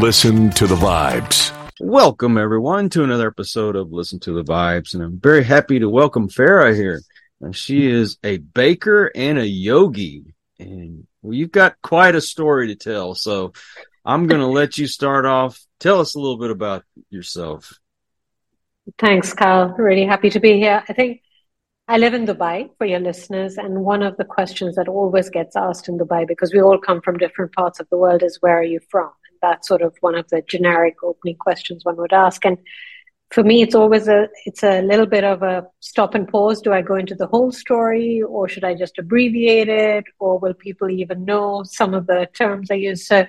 [0.00, 1.52] Listen to the vibes.
[1.78, 5.90] Welcome everyone to another episode of Listen to the Vibes, and I'm very happy to
[5.90, 7.02] welcome Farah here.
[7.42, 12.68] And she is a baker and a yogi, and well, you've got quite a story
[12.68, 13.14] to tell.
[13.14, 13.52] So
[14.02, 15.60] I'm going to let you start off.
[15.80, 17.78] Tell us a little bit about yourself.
[18.98, 19.74] Thanks, Kyle.
[19.76, 20.82] Really happy to be here.
[20.88, 21.20] I think
[21.88, 25.56] I live in Dubai for your listeners, and one of the questions that always gets
[25.56, 28.58] asked in Dubai, because we all come from different parts of the world, is where
[28.58, 29.10] are you from?
[29.42, 32.44] That's sort of one of the generic opening questions one would ask.
[32.44, 32.58] And
[33.30, 36.60] for me, it's always a it's a little bit of a stop and pause.
[36.60, 40.54] Do I go into the whole story, or should I just abbreviate it, or will
[40.54, 43.06] people even know some of the terms I use?
[43.06, 43.26] So.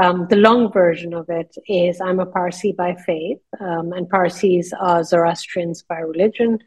[0.00, 4.72] Um, the long version of it is I'm a Parsi by faith, um, and Parsis
[4.72, 6.58] are Zoroastrians by religion.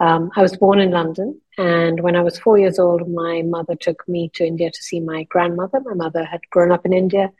[0.00, 3.74] Um, I was born in London, and when I was four years old, my mother
[3.74, 5.80] took me to India to see my grandmother.
[5.80, 7.30] My mother had grown up in India,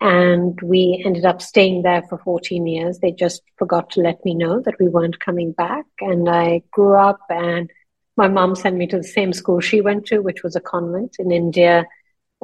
[0.00, 2.98] and we ended up staying there for 14 years.
[2.98, 6.94] They just forgot to let me know that we weren't coming back, and I grew
[6.94, 7.70] up, and
[8.16, 11.16] my mom sent me to the same school she went to, which was a convent
[11.18, 11.86] in India,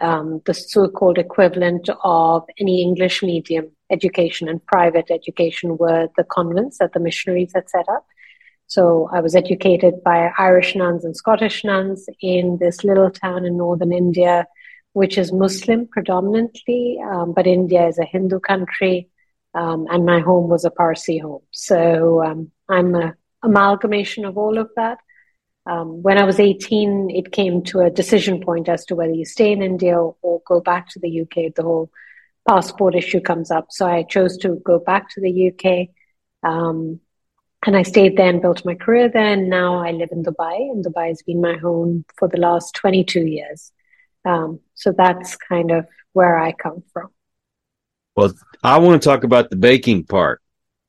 [0.00, 6.78] um, the so-called equivalent of any English medium education and private education were the convents
[6.78, 8.04] that the missionaries had set up.
[8.66, 13.56] So I was educated by Irish nuns and Scottish nuns in this little town in
[13.56, 14.46] northern India,
[14.96, 19.10] which is Muslim predominantly, um, but India is a Hindu country,
[19.52, 21.42] um, and my home was a Parsi home.
[21.50, 24.96] So um, I'm an amalgamation of all of that.
[25.66, 29.26] Um, when I was 18, it came to a decision point as to whether you
[29.26, 31.54] stay in India or go back to the UK.
[31.54, 31.90] The whole
[32.48, 33.66] passport issue comes up.
[33.68, 35.88] So I chose to go back to the UK.
[36.42, 37.00] Um,
[37.66, 39.34] and I stayed there and built my career there.
[39.34, 42.74] And now I live in Dubai, and Dubai has been my home for the last
[42.76, 43.72] 22 years.
[44.26, 47.08] Um, so that's kind of where I come from.
[48.16, 50.42] Well, I want to talk about the baking part.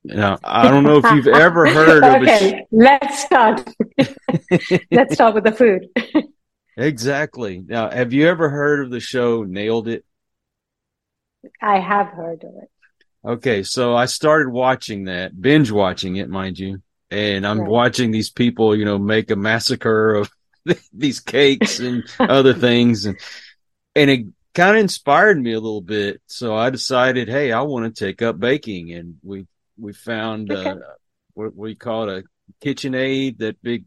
[0.04, 3.70] Now, I don't know if you've ever heard of okay, sh- let's start.
[4.92, 5.88] let's start with the food.
[6.78, 7.64] exactly.
[7.66, 10.06] Now, have you ever heard of the show Nailed It?
[11.62, 12.70] I have heard of it.
[13.26, 16.82] Okay, so I started watching that, binge watching it, mind you,
[17.12, 17.70] and I'm right.
[17.70, 20.32] watching these people, you know, make a massacre of
[20.94, 23.20] these cakes and other things, and
[23.96, 26.22] and it kind of inspired me a little bit.
[26.28, 30.70] So I decided, hey, I want to take up baking, and we we found okay.
[30.72, 30.76] uh,
[31.34, 33.86] what we call it a KitchenAid, that big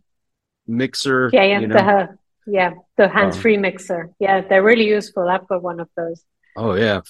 [0.66, 1.30] mixer.
[1.32, 1.74] Yeah, yeah, you know?
[1.74, 4.10] the yeah, the hands-free um, mixer.
[4.18, 5.28] Yeah, they're really useful.
[5.28, 6.22] I've got one of those.
[6.56, 7.00] Oh yeah,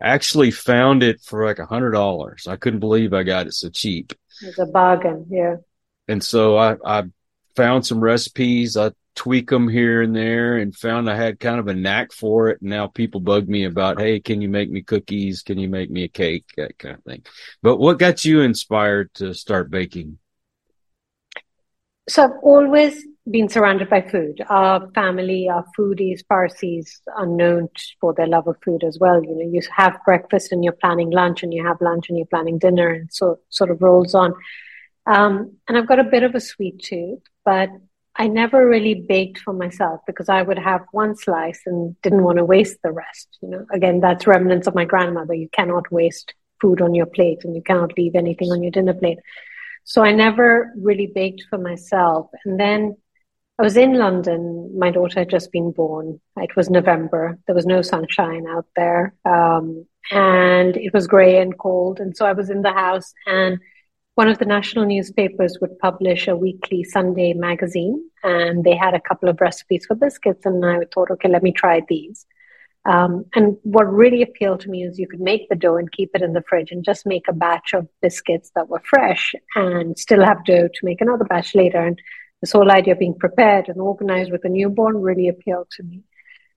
[0.00, 2.46] actually found it for like a hundred dollars.
[2.46, 4.12] I couldn't believe I got it so cheap.
[4.42, 5.56] It's a bargain, yeah.
[6.08, 7.04] And so I, I
[7.54, 8.76] found some recipes.
[8.76, 12.48] I tweak them here and there and found I had kind of a knack for
[12.48, 12.60] it.
[12.60, 15.42] And now people bug me about, Hey, can you make me cookies?
[15.42, 16.46] Can you make me a cake?
[16.56, 17.24] That kind of thing.
[17.62, 20.18] But what got you inspired to start baking?
[22.08, 24.42] So I've always been surrounded by food.
[24.48, 27.68] Our family, our foodies, Parsis are known
[28.00, 29.22] for their love of food as well.
[29.22, 32.26] You know, you have breakfast and you're planning lunch, and you have lunch and you're
[32.26, 34.34] planning dinner, and so sort of rolls on.
[35.06, 37.70] Um, and I've got a bit of a sweet tooth, but
[38.16, 42.38] I never really baked for myself because I would have one slice and didn't want
[42.38, 43.38] to waste the rest.
[43.40, 45.34] You know, again, that's remnants of my grandmother.
[45.34, 48.94] You cannot waste food on your plate, and you cannot leave anything on your dinner
[48.94, 49.18] plate.
[49.84, 52.28] So I never really baked for myself.
[52.44, 52.96] And then
[53.58, 54.78] I was in London.
[54.78, 56.20] My daughter had just been born.
[56.36, 57.38] It was November.
[57.46, 59.14] There was no sunshine out there.
[59.24, 61.98] Um, and it was grey and cold.
[61.98, 63.58] And so I was in the house, and
[64.14, 68.10] one of the national newspapers would publish a weekly Sunday magazine.
[68.22, 70.44] And they had a couple of recipes for biscuits.
[70.44, 72.26] And I thought, okay, let me try these.
[72.84, 76.10] Um, and what really appealed to me is you could make the dough and keep
[76.14, 79.96] it in the fridge and just make a batch of biscuits that were fresh and
[79.96, 81.78] still have dough to make another batch later.
[81.78, 82.00] And
[82.40, 86.02] this whole idea of being prepared and organized with a newborn really appealed to me.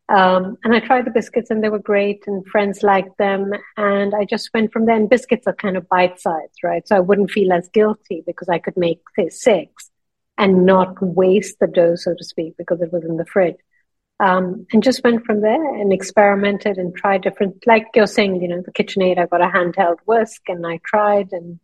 [0.07, 3.51] Um, and I tried the biscuits and they were great and friends liked them.
[3.75, 4.95] And I just went from there.
[4.95, 6.87] And biscuits are kind of bite sized, right?
[6.87, 9.89] So I wouldn't feel as guilty because I could make, say, six
[10.37, 13.55] and not waste the dough, so to speak, because it was in the fridge.
[14.19, 18.47] Um, and just went from there and experimented and tried different, like you're saying, you
[18.47, 21.59] know, the KitchenAid, I got a handheld whisk and I tried and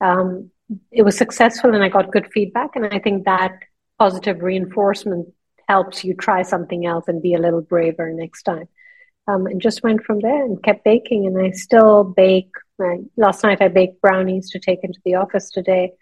[0.00, 0.50] um,
[0.90, 2.76] it was successful and I got good feedback.
[2.76, 3.52] And I think that
[3.98, 5.32] positive reinforcement
[5.68, 8.68] helps you try something else and be a little braver next time.
[9.26, 11.26] Um, and just went from there and kept baking.
[11.26, 12.50] And I still bake.
[12.82, 15.92] Uh, last night I baked brownies to take into the office today.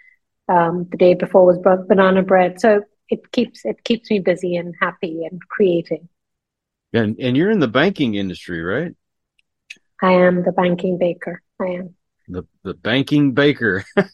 [0.48, 2.60] Um, the day before was banana bread.
[2.60, 6.08] So it keeps it keeps me busy and happy and creating.
[6.92, 8.94] And and you're in the banking industry, right?
[10.02, 11.42] I am the banking baker.
[11.60, 11.94] I am.
[12.28, 13.84] The the banking baker.
[13.96, 14.04] or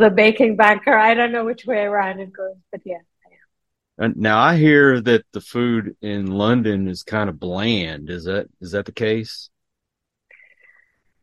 [0.00, 0.96] the baking banker.
[0.96, 2.98] I don't know which way around it goes, but yeah.
[3.98, 8.10] Now I hear that the food in London is kind of bland.
[8.10, 9.50] Is that is that the case?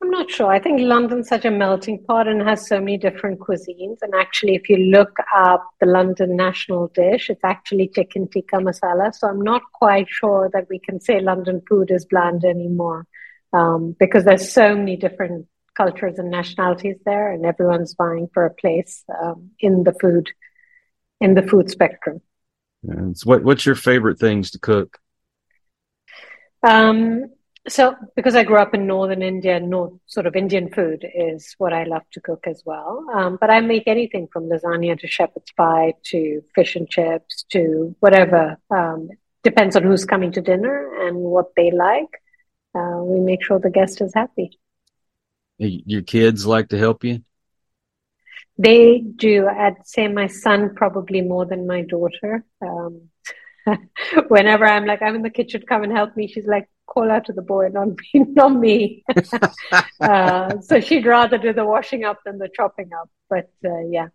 [0.01, 0.47] I'm not sure.
[0.47, 3.97] I think London's such a melting pot and has so many different cuisines.
[4.01, 9.13] And actually, if you look up the London national dish, it's actually chicken tikka masala.
[9.13, 13.05] So I'm not quite sure that we can say London food is bland anymore
[13.53, 15.45] um, because there's so many different
[15.75, 20.29] cultures and nationalities there, and everyone's vying for a place um, in the food
[21.19, 22.21] in the food spectrum.
[22.81, 24.97] What what's your favorite things to cook?
[26.63, 27.25] Um,
[27.67, 31.73] so because I grew up in northern India, north sort of Indian food is what
[31.73, 33.05] I love to cook as well.
[33.13, 37.95] Um, but I make anything from lasagna to shepherd's pie to fish and chips to
[37.99, 38.57] whatever.
[38.69, 39.09] Um,
[39.43, 42.21] depends on who's coming to dinner and what they like.
[42.73, 44.57] Uh, we make sure the guest is happy.
[45.57, 47.21] Your kids like to help you?
[48.61, 49.47] They do.
[49.47, 52.45] I'd say my son probably more than my daughter.
[52.61, 53.09] Um,
[54.27, 56.27] whenever I'm like, I'm in the kitchen, come and help me.
[56.27, 57.95] She's like, call out to the boy, not me.
[58.13, 59.03] Not me.
[60.01, 63.09] uh, so she'd rather do the washing up than the chopping up.
[63.29, 64.09] But uh, yeah,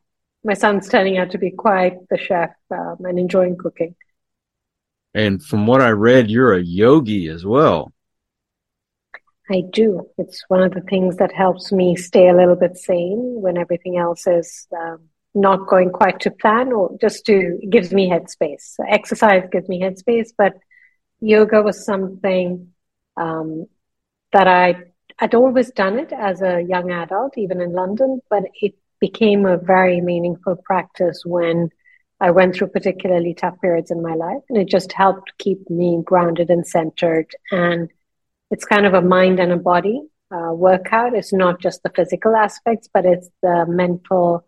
[0.45, 3.97] my son's turning out to be quite the chef um, and enjoying cooking.
[5.15, 7.93] And from what I read, you're a yogi as well.
[9.51, 10.09] I do.
[10.19, 13.97] It's one of the things that helps me stay a little bit sane when everything
[13.97, 18.75] else is um, not going quite to plan or just to gives me headspace.
[18.89, 20.55] Exercise gives me headspace, but
[21.21, 22.69] yoga was something
[23.17, 23.67] um,
[24.33, 24.77] that I
[25.19, 29.57] I'd always done it as a young adult, even in London, but it became a
[29.57, 31.71] very meaningful practice when
[32.21, 36.01] I went through particularly tough periods in my life, and it just helped keep me
[36.05, 37.31] grounded and centered.
[37.51, 37.91] And
[38.51, 40.01] it's kind of a mind and a body
[40.31, 41.15] uh, workout.
[41.15, 44.45] It's not just the physical aspects, but it's the mental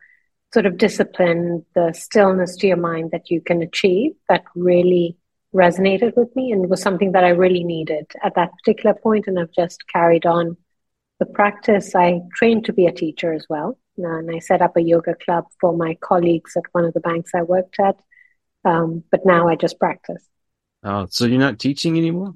[0.52, 5.16] sort of discipline, the stillness to your mind that you can achieve that really
[5.54, 9.26] resonated with me and was something that I really needed at that particular point.
[9.26, 10.56] and I've just carried on
[11.18, 11.94] the practice.
[11.94, 15.46] I trained to be a teacher as well, and I set up a yoga club
[15.60, 17.96] for my colleagues at one of the banks I worked at.
[18.64, 20.24] Um, but now I just practice.
[20.84, 22.34] Oh, so you're not teaching anymore?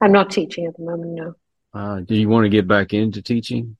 [0.00, 1.12] I'm not teaching at the moment.
[1.12, 1.34] No.
[1.74, 3.76] Uh, do you want to get back into teaching?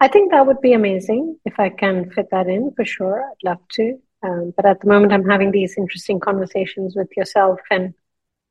[0.00, 3.22] I think that would be amazing if I can fit that in for sure.
[3.22, 3.98] I'd love to.
[4.22, 7.94] Um, but at the moment, I'm having these interesting conversations with yourself and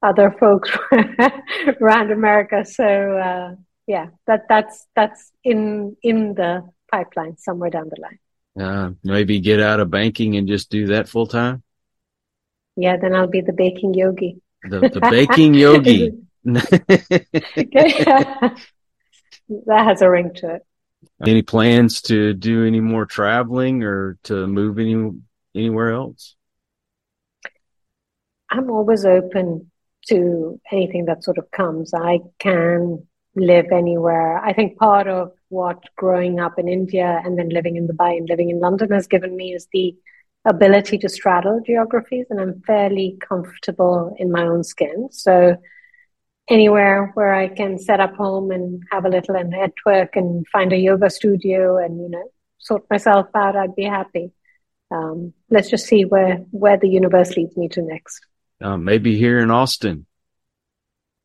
[0.01, 0.69] other folks
[1.81, 2.65] around America.
[2.65, 3.56] So uh,
[3.88, 8.19] yeah, that that's that's in in the pipeline somewhere down the line.
[8.59, 11.63] Uh, maybe get out of banking and just do that full time.
[12.75, 14.41] Yeah, then I'll be the baking yogi.
[14.63, 16.12] The, the baking yogi.
[16.44, 16.95] that
[19.68, 20.65] has a ring to it.
[21.25, 25.12] Any plans to do any more traveling or to move any
[25.56, 26.36] anywhere else?
[28.50, 29.71] I'm always open
[30.07, 31.94] to anything that sort of comes.
[31.94, 33.06] I can
[33.36, 34.39] live anywhere.
[34.39, 38.27] I think part of what growing up in India and then living in Dubai and
[38.27, 39.95] living in London has given me is the
[40.45, 45.09] ability to straddle geographies, and I'm fairly comfortable in my own skin.
[45.12, 45.57] So
[46.50, 50.74] anywhere where I can set up home and have a little and network and find
[50.74, 54.32] a yoga studio and you know sort myself out, I'd be happy
[54.91, 58.25] um, let's just see where where the universe leads me to next.
[58.62, 60.06] Uh, maybe here in Austin.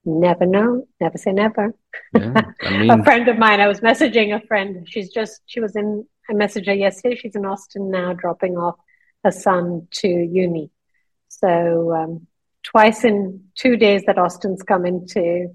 [0.05, 0.87] Never know.
[1.01, 1.75] Never say never.
[2.15, 2.91] Yeah, I mean...
[2.91, 3.61] a friend of mine.
[3.61, 4.87] I was messaging a friend.
[4.89, 6.07] She's just she was in.
[6.29, 7.17] I messaged her yesterday.
[7.17, 8.77] She's in Austin now, dropping off
[9.25, 10.71] her son to uni.
[11.29, 12.27] So um,
[12.65, 15.55] twice in two days that Austin's come into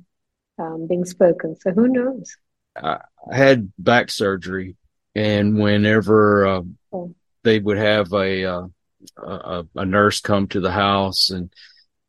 [0.57, 1.55] um, being spoken.
[1.59, 2.35] So who knows?
[2.75, 2.99] I
[3.31, 4.77] had back surgery,
[5.15, 6.61] and whenever uh,
[6.93, 7.13] oh
[7.43, 8.67] they would have a, uh,
[9.17, 11.51] a, a nurse come to the house and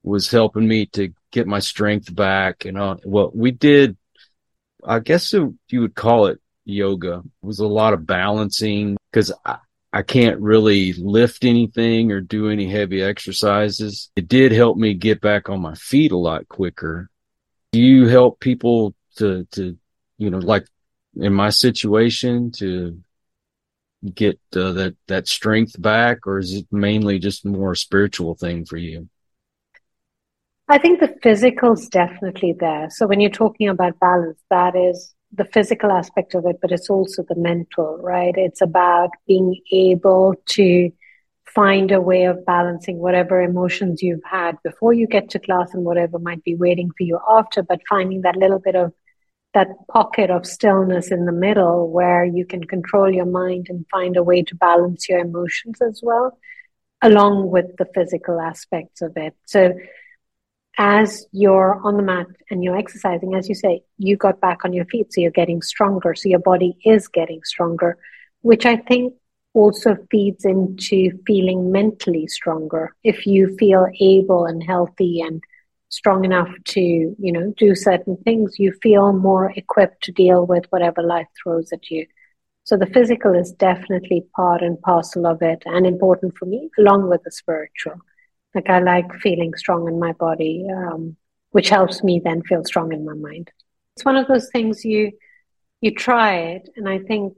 [0.02, 3.00] was helping me to get my strength back and all.
[3.04, 3.97] Well, we did,
[4.85, 7.23] I guess you would call it yoga.
[7.25, 9.33] It was a lot of balancing because
[9.92, 14.11] I, can't really lift anything or do any heavy exercises.
[14.16, 17.09] It did help me get back on my feet a lot quicker.
[17.73, 19.76] Do you help people to, to,
[20.18, 20.66] you know, like
[21.16, 23.00] in my situation to
[24.14, 28.64] get uh, that that strength back, or is it mainly just more a spiritual thing
[28.64, 29.09] for you?
[30.68, 32.88] I think the physical's definitely there.
[32.90, 36.90] So when you're talking about balance, that is the physical aspect of it, but it's
[36.90, 38.34] also the mental, right?
[38.37, 40.90] It's about being able to
[41.54, 45.84] find a way of balancing whatever emotions you've had before you get to class and
[45.84, 48.92] whatever might be waiting for you after, but finding that little bit of
[49.52, 54.16] that pocket of stillness in the middle where you can control your mind and find
[54.16, 56.38] a way to balance your emotions as well,
[57.02, 59.34] along with the physical aspects of it.
[59.46, 59.75] So
[60.79, 64.73] as you're on the mat and you're exercising, as you say, you got back on
[64.73, 66.15] your feet, so you're getting stronger.
[66.15, 67.99] So your body is getting stronger,
[68.43, 69.15] which I think
[69.53, 72.95] also feeds into feeling mentally stronger.
[73.03, 75.43] If you feel able and healthy and
[75.89, 80.65] strong enough to, you know, do certain things, you feel more equipped to deal with
[80.71, 82.07] whatever life throws at you.
[82.62, 87.09] So the physical is definitely part and parcel of it and important for me, along
[87.09, 87.97] with the spiritual.
[88.54, 91.16] Like I like feeling strong in my body, um,
[91.50, 93.50] which helps me then feel strong in my mind.
[93.97, 95.12] It's one of those things you
[95.80, 97.35] you try it, and I think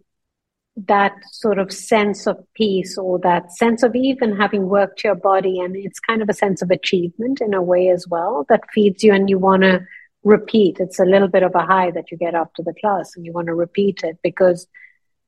[0.77, 5.61] that sort of sense of peace or that sense of even having worked your body
[5.61, 9.05] and it's kind of a sense of achievement in a way as well that feeds
[9.05, 9.85] you and you want to
[10.25, 13.27] repeat it's a little bit of a high that you get after the class and
[13.27, 14.67] you want to repeat it because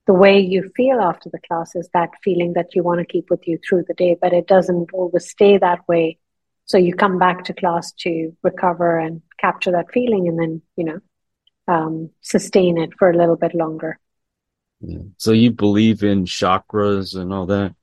[0.07, 3.31] the way you feel after the class is that feeling that you want to keep
[3.31, 6.19] with you through the day but it doesn't always stay that way
[6.67, 10.85] so you come back to class to recover and capture that feeling and then you
[10.85, 11.01] know
[11.67, 13.99] um, sustain it for a little bit longer
[14.87, 14.99] yeah.
[15.17, 17.75] So you believe in chakras and all that?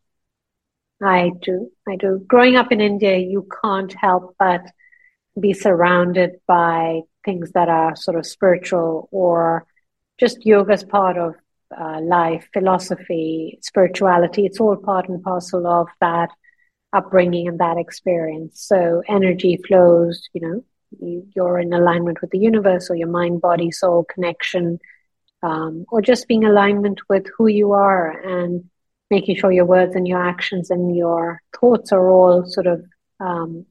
[1.03, 1.71] I do.
[1.87, 2.23] I do.
[2.27, 4.65] Growing up in India, you can't help but
[5.39, 9.65] be surrounded by things that are sort of spiritual or
[10.19, 11.35] just yoga's part of
[11.79, 14.45] uh, life, philosophy, spirituality.
[14.45, 16.29] It's all part and parcel of that
[16.93, 18.61] upbringing and that experience.
[18.61, 20.63] So energy flows, you know,
[21.35, 24.79] you're in alignment with the universe or your mind, body, soul connection
[25.43, 28.69] um, or just being alignment with who you are and
[29.09, 32.83] making sure your words and your actions and your thoughts are all sort of
[33.19, 33.65] um,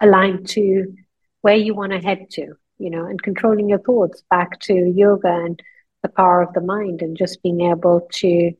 [0.00, 0.92] aligned to
[1.40, 5.28] where you want to head to, you know, and controlling your thoughts back to yoga
[5.28, 5.62] and
[6.02, 8.52] the power of the mind and just being able to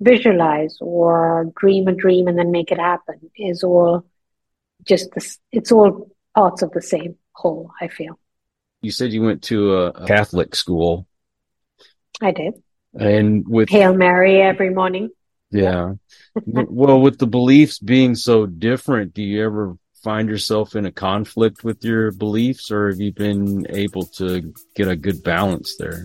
[0.00, 4.04] visualize or dream a dream and then make it happen is all
[4.86, 8.18] just this, it's all parts of the same whole, I feel.
[8.82, 11.06] You said you went to a Catholic school.
[12.20, 12.54] I did.
[12.98, 15.10] And with Hail Mary every morning.
[15.50, 15.94] Yeah.
[16.46, 21.62] well, with the beliefs being so different, do you ever find yourself in a conflict
[21.62, 26.04] with your beliefs or have you been able to get a good balance there?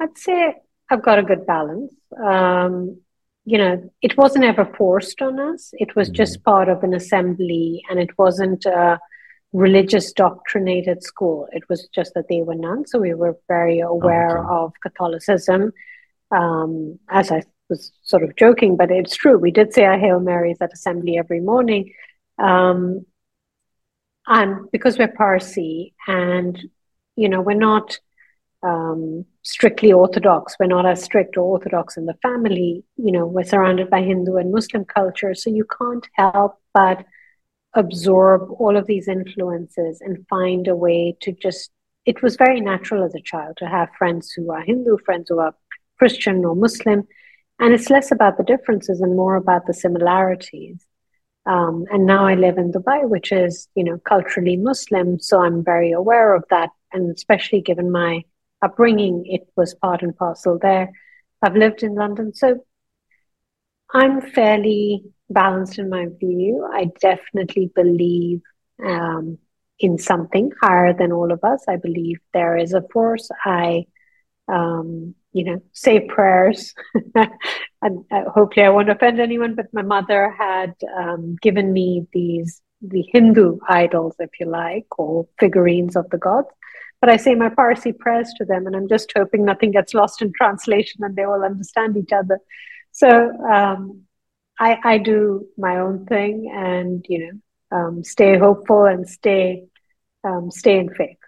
[0.00, 0.54] I'd say
[0.90, 1.92] I've got a good balance.
[2.22, 3.00] Um,
[3.44, 5.70] you know, it wasn't ever forced on us.
[5.74, 6.16] It was mm-hmm.
[6.16, 9.00] just part of an assembly, and it wasn't a
[9.52, 11.48] religious doctrinated school.
[11.52, 14.48] It was just that they were nuns, so we were very aware okay.
[14.50, 15.72] of Catholicism.
[16.30, 19.38] Um, as I was sort of joking, but it's true.
[19.38, 21.92] We did say our Hail Marys at assembly every morning.
[22.38, 23.06] Um,
[24.26, 26.58] and because we're Parsi and,
[27.16, 27.98] you know, we're not
[28.62, 30.56] um, strictly Orthodox.
[30.58, 32.84] We're not as strict or Orthodox in the family.
[32.96, 37.04] You know, we're surrounded by Hindu and Muslim culture, so you can't help but
[37.74, 41.70] absorb all of these influences and find a way to just.
[42.04, 45.40] It was very natural as a child to have friends who are Hindu, friends who
[45.40, 45.54] are
[45.98, 47.06] Christian or Muslim,
[47.58, 50.86] and it's less about the differences and more about the similarities.
[51.44, 55.64] Um, and now I live in Dubai, which is, you know, culturally Muslim, so I'm
[55.64, 58.22] very aware of that, and especially given my
[58.62, 60.90] upbringing, it was part and parcel there.
[61.42, 62.64] I've lived in London, so
[63.92, 66.68] I'm fairly balanced in my view.
[66.72, 68.42] I definitely believe
[68.84, 69.38] um,
[69.78, 71.64] in something higher than all of us.
[71.68, 73.28] I believe there is a force.
[73.44, 73.86] I,
[74.48, 76.74] um, you know, say prayers.
[77.14, 79.54] and uh, hopefully, I won't offend anyone.
[79.54, 85.26] But my mother had um, given me these the Hindu idols, if you like, or
[85.38, 86.48] figurines of the gods.
[87.00, 90.20] But I say my Parsi prayers to them, and I'm just hoping nothing gets lost
[90.20, 92.38] in translation and they all understand each other.
[92.90, 94.02] So um,
[94.58, 97.18] I, I do my own thing, and you
[97.70, 99.64] know, um, stay hopeful and stay
[100.24, 101.18] um, stay in faith.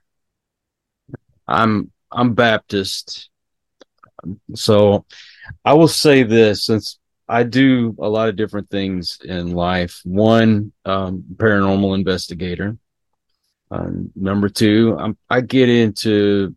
[1.46, 3.30] I'm I'm Baptist,
[4.54, 5.04] so
[5.64, 6.98] I will say this since
[7.28, 10.00] I do a lot of different things in life.
[10.04, 12.76] One, um, paranormal investigator.
[13.70, 16.56] Uh, number two, I'm, I get into,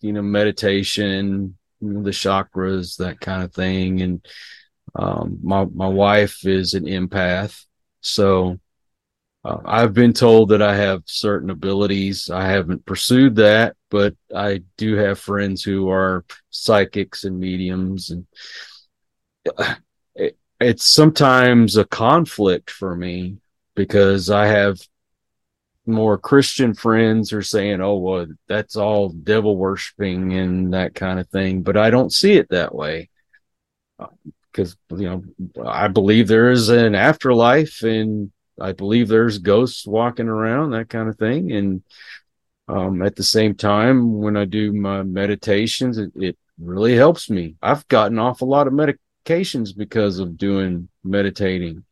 [0.00, 4.00] you know, meditation, you know, the chakras, that kind of thing.
[4.02, 4.26] And,
[4.94, 7.64] um, my, my wife is an empath.
[8.00, 8.58] So,
[9.44, 12.28] uh, I've been told that I have certain abilities.
[12.28, 18.26] I haven't pursued that, but I do have friends who are psychics and mediums and
[20.14, 23.38] it, it's sometimes a conflict for me
[23.74, 24.78] because I have
[25.90, 31.28] more Christian friends are saying, "Oh, well, that's all devil worshiping and that kind of
[31.28, 33.10] thing," but I don't see it that way
[34.52, 35.24] because you know
[35.66, 41.08] I believe there is an afterlife and I believe there's ghosts walking around, that kind
[41.08, 41.82] of thing, and
[42.68, 47.56] um, at the same time, when I do my meditations, it, it really helps me.
[47.62, 51.84] I've gotten off a lot of medications because of doing meditating.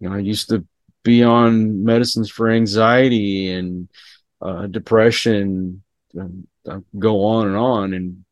[0.00, 0.66] You know, I used to
[1.04, 3.88] be on medicines for anxiety and
[4.42, 5.82] uh, depression,
[6.18, 7.92] uh, go on and on.
[7.94, 8.24] And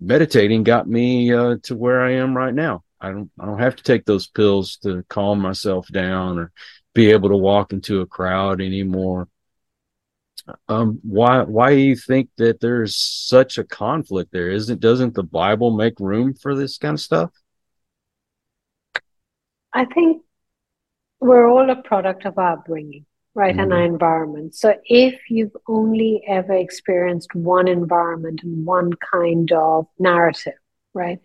[0.00, 2.82] meditating got me uh, to where I am right now.
[3.00, 6.52] I don't, I don't have to take those pills to calm myself down or
[6.94, 9.28] be able to walk into a crowd anymore.
[10.68, 14.50] Um, why, why do you think that there's such a conflict there?
[14.50, 17.30] Isn't, doesn't the Bible make room for this kind of stuff?
[19.72, 20.22] I think
[21.20, 23.60] we're all a product of our upbringing, right, mm-hmm.
[23.60, 24.54] and our environment.
[24.54, 30.54] So if you've only ever experienced one environment and one kind of narrative,
[30.94, 31.18] right,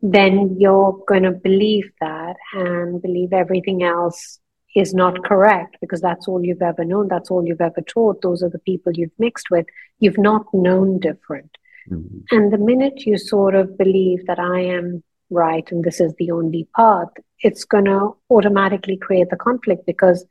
[0.00, 4.38] then you're going to believe that and believe everything else
[4.74, 7.08] is not correct because that's all you've ever known.
[7.08, 8.22] That's all you've ever taught.
[8.22, 9.66] Those are the people you've mixed with.
[9.98, 11.56] You've not known different.
[11.90, 12.36] Mm-hmm.
[12.36, 15.02] And the minute you sort of believe that I am
[15.32, 17.08] right and this is the only path,
[17.40, 20.24] it's going to automatically create the conflict because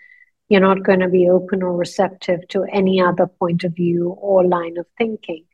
[0.47, 4.45] you're not going to be open or receptive to any other point of view or
[4.45, 5.45] line of thinking.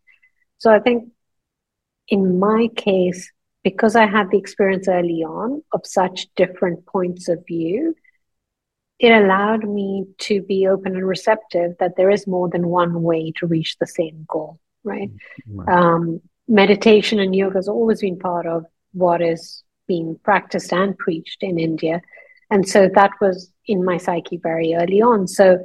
[0.57, 1.11] So I think
[2.07, 3.31] in my case,
[3.63, 7.95] because I had the experience early on of such different points of view,
[8.99, 13.31] it allowed me to be open and receptive that there is more than one way
[13.37, 15.11] to reach the same goal, right?
[15.47, 15.69] Mm-hmm.
[15.69, 18.65] Um, meditation and yoga has always been part of
[18.97, 22.01] what is being practiced and preached in India.
[22.49, 25.27] And so that was in my psyche very early on.
[25.27, 25.59] So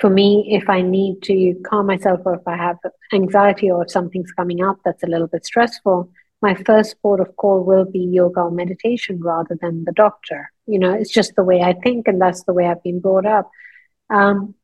[0.00, 2.76] for me, if I need to calm myself or if I have
[3.12, 7.34] anxiety or if something's coming up that's a little bit stressful, my first port of
[7.36, 10.52] call will be yoga or meditation rather than the doctor.
[10.66, 13.26] You know, it's just the way I think and that's the way I've been brought
[13.26, 13.50] up.
[14.10, 14.54] Um,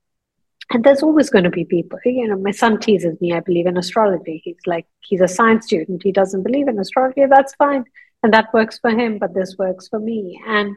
[0.71, 3.67] and there's always going to be people, you know, my son teases me, I believe
[3.67, 4.41] in astrology.
[4.45, 6.03] He's like, he's a science student.
[6.03, 7.23] He doesn't believe in astrology.
[7.29, 7.85] That's fine.
[8.23, 10.41] And that works for him, but this works for me.
[10.47, 10.77] And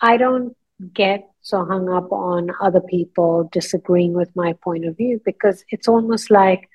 [0.00, 0.54] I don't
[0.92, 5.88] get so hung up on other people disagreeing with my point of view because it's
[5.88, 6.68] almost like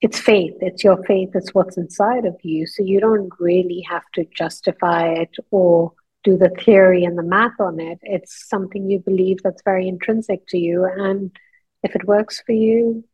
[0.00, 0.54] it's faith.
[0.60, 1.30] It's your faith.
[1.34, 2.66] It's what's inside of you.
[2.66, 7.58] So you don't really have to justify it or do the theory and the math
[7.60, 7.98] on it.
[8.02, 10.84] It's something you believe that's very intrinsic to you.
[10.84, 11.30] And
[11.82, 13.04] if it works for you,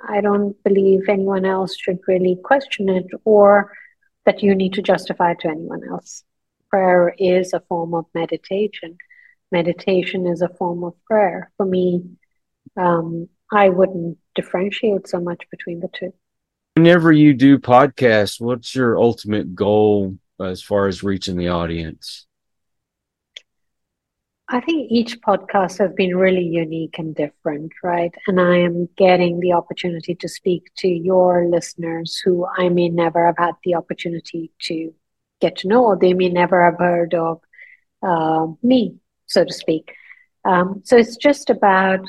[0.00, 3.72] I don't believe anyone else should really question it or
[4.24, 6.24] that you need to justify to anyone else.
[6.70, 8.96] Prayer is a form of meditation.
[9.50, 11.50] Meditation is a form of prayer.
[11.56, 12.04] For me,
[12.76, 16.14] um, I wouldn't differentiate so much between the two.
[16.74, 22.26] Whenever you do podcasts, what's your ultimate goal as far as reaching the audience?
[24.52, 28.14] I think each podcast has been really unique and different, right?
[28.26, 33.24] And I am getting the opportunity to speak to your listeners who I may never
[33.24, 34.92] have had the opportunity to
[35.40, 37.40] get to know, or they may never have heard of
[38.02, 39.94] uh, me, so to speak.
[40.44, 42.00] Um, so it's just about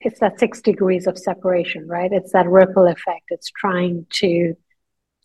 [0.00, 2.12] it's that six degrees of separation, right?
[2.12, 3.24] It's that ripple effect.
[3.30, 4.54] It's trying to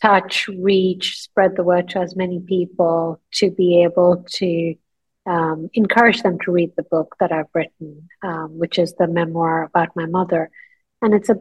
[0.02, 4.76] touch, reach, spread the word to as many people to be able to
[5.26, 9.64] um, encourage them to read the book that I've written, um, which is the memoir
[9.64, 10.50] about my mother.
[11.02, 11.36] And it's a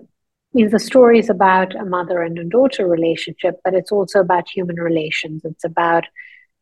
[0.52, 4.20] you know, the story is about a mother and a daughter relationship, but it's also
[4.20, 5.42] about human relations.
[5.44, 6.04] It's about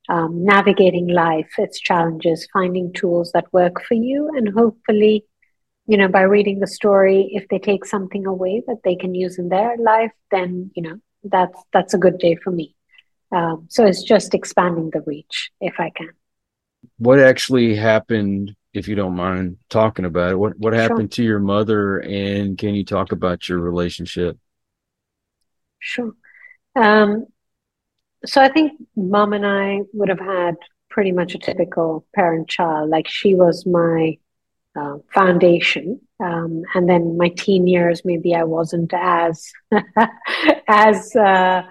[0.09, 5.27] um, navigating life, its challenges, finding tools that work for you, and hopefully,
[5.87, 9.39] you know, by reading the story, if they take something away that they can use
[9.39, 12.75] in their life, then you know that's that's a good day for me.
[13.31, 16.11] Um, so it's just expanding the reach if I can
[16.99, 21.23] what actually happened if you don't mind talking about it what what happened sure.
[21.23, 24.39] to your mother and can you talk about your relationship
[25.79, 26.13] sure
[26.77, 27.27] um,
[28.25, 30.57] so i think mom and i would have had
[30.93, 32.91] pretty much a typical parent child.
[32.91, 34.19] Like she was my
[34.77, 36.01] uh, foundation.
[36.21, 39.51] Um, and then my teen years, maybe I wasn't as
[40.69, 41.63] as uh,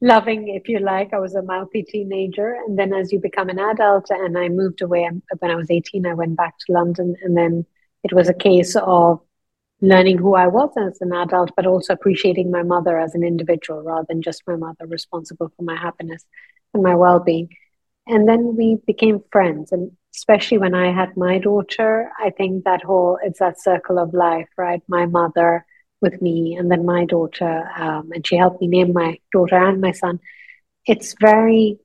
[0.00, 1.12] loving, if you like.
[1.12, 4.82] I was a mouthy teenager, and then as you become an adult, and I moved
[4.82, 6.06] away um, when I was eighteen.
[6.06, 7.66] I went back to London, and then
[8.04, 9.20] it was a case of
[9.80, 13.82] learning who I was as an adult, but also appreciating my mother as an individual
[13.82, 16.24] rather than just my mother responsible for my happiness
[16.72, 17.50] and my well being.
[18.06, 19.72] And then we became friends.
[19.72, 24.14] And especially when I had my daughter, I think that whole, it's that circle of
[24.14, 24.80] life, right?
[24.88, 25.66] My mother
[26.06, 27.54] with me and then my daughter.
[27.84, 30.20] Um, and she helped me name my daughter and my son.
[30.92, 31.78] It's very,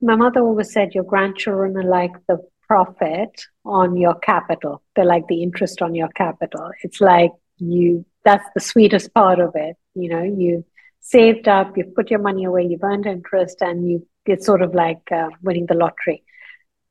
[0.00, 3.34] my mother always said, your grandchildren are like the profit
[3.64, 4.74] on your capital.
[4.94, 6.70] They're like the interest on your capital.
[6.82, 9.76] It's like you, that's the sweetest part of it.
[9.94, 10.64] You know, you've
[11.00, 14.74] saved up, you've put your money away, you've earned interest, and you, it's sort of
[14.74, 16.24] like uh, winning the lottery.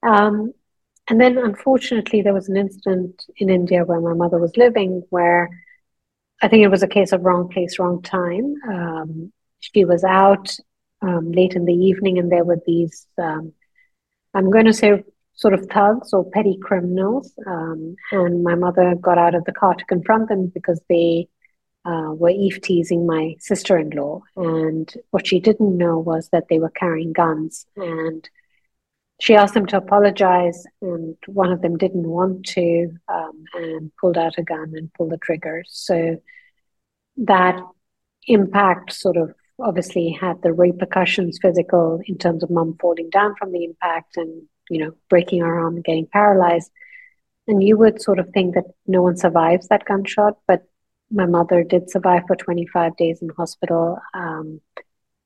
[0.04, 0.54] Um,
[1.10, 5.50] and then, unfortunately, there was an incident in India where my mother was living where
[6.42, 8.56] I think it was a case of wrong place, wrong time.
[8.68, 10.56] Um, she was out
[11.02, 13.54] um, late in the evening, and there were these, um,
[14.34, 17.34] I'm going to say, sort of thugs or petty criminals.
[17.46, 21.28] Um, and my mother got out of the car to confront them because they
[21.86, 24.22] uh, were eve teasing my sister in law.
[24.36, 27.66] And what she didn't know was that they were carrying guns.
[27.76, 28.28] And
[29.22, 34.18] she asked them to apologize, and one of them didn't want to um, and pulled
[34.18, 35.64] out a gun and pulled the trigger.
[35.68, 36.18] So
[37.18, 37.62] that
[38.28, 43.52] impact sort of obviously had the repercussions physical in terms of mum falling down from
[43.52, 46.72] the impact and you know, breaking her arm and getting paralyzed.
[47.46, 50.64] And you would sort of think that no one survives that gunshot, but
[51.12, 54.62] my mother did survive for 25 days in hospital um,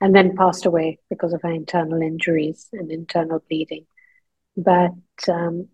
[0.02, 3.86] and then passed away because of her internal injuries and internal bleeding.
[4.58, 4.94] But
[5.28, 5.70] um,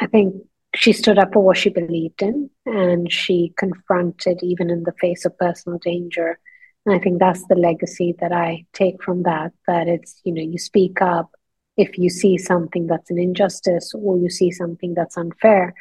[0.00, 0.36] I think
[0.74, 5.24] she stood up for what she believed in and she confronted, even in the face
[5.24, 6.38] of personal danger.
[6.84, 10.42] And I think that's the legacy that I take from that, that it's, you know,
[10.42, 11.30] you speak up
[11.76, 15.74] if you see something that's an injustice or you see something that's unfair,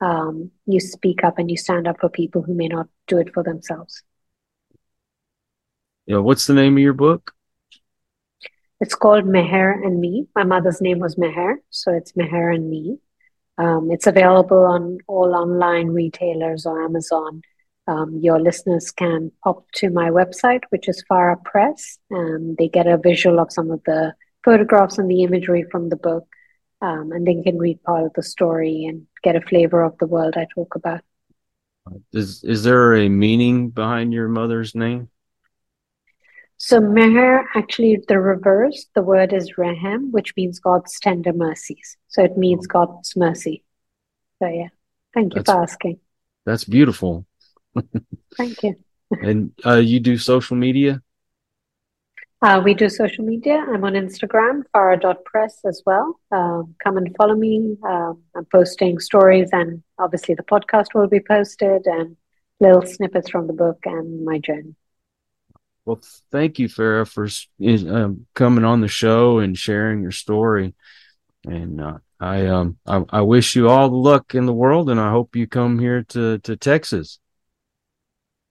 [0.00, 3.32] um, you speak up and you stand up for people who may not do it
[3.32, 4.02] for themselves.
[6.08, 7.34] Yeah, what's the name of your book?
[8.80, 10.26] It's called Meher and Me.
[10.34, 12.96] My mother's name was Meher, so it's Meher and Me.
[13.58, 17.42] Um, it's available on all online retailers or Amazon.
[17.86, 22.86] Um, your listeners can pop to my website, which is Farah Press, and they get
[22.86, 26.26] a visual of some of the photographs and the imagery from the book,
[26.80, 30.06] um, and then can read part of the story and get a flavor of the
[30.06, 31.02] world I talk about.
[32.14, 35.10] Is is there a meaning behind your mother's name?
[36.58, 38.86] So Meher, actually, the reverse.
[38.94, 41.96] The word is Rehem, which means God's tender mercies.
[42.08, 42.72] So it means oh.
[42.72, 43.62] God's mercy.
[44.40, 44.68] So yeah,
[45.14, 46.00] thank you that's, for asking.
[46.44, 47.26] That's beautiful.
[48.36, 48.74] thank you.
[49.22, 51.00] and uh, you do social media?
[52.42, 53.64] Uh, we do social media.
[53.68, 56.20] I'm on Instagram, farah.press as well.
[56.30, 57.76] Um, come and follow me.
[57.84, 62.16] Um, I'm posting stories, and obviously the podcast will be posted and
[62.60, 64.74] little snippets from the book and my journey.
[65.88, 67.26] Well, thank you, Farah, for
[67.90, 70.74] um, coming on the show and sharing your story.
[71.44, 75.00] And uh, I, um, I, I wish you all the luck in the world, and
[75.00, 77.20] I hope you come here to to Texas.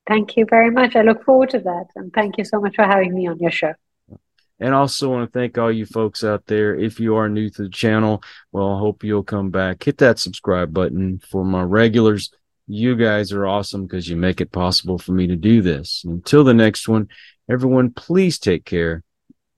[0.07, 0.95] Thank you very much.
[0.95, 1.85] I look forward to that.
[1.95, 3.73] And thank you so much for having me on your show.
[4.59, 6.75] And also want to thank all you folks out there.
[6.75, 9.83] If you are new to the channel, well, I hope you'll come back.
[9.83, 12.31] Hit that subscribe button for my regulars.
[12.69, 16.03] You guys are awesome because you make it possible for me to do this.
[16.05, 17.07] Until the next one,
[17.49, 19.03] everyone, please take care.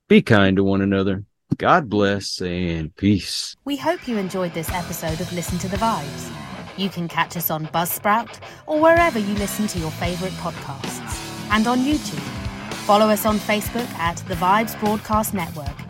[0.07, 1.23] Be kind to one another.
[1.57, 3.55] God bless and peace.
[3.65, 6.31] We hope you enjoyed this episode of Listen to the Vibes.
[6.77, 11.65] You can catch us on Buzzsprout or wherever you listen to your favourite podcasts, and
[11.65, 12.21] on YouTube.
[12.85, 15.88] Follow us on Facebook at The Vibes Broadcast Network